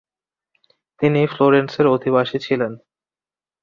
[1.01, 2.71] তিনি ফ্লোরেন্সের অধিবাসী ছিলেন।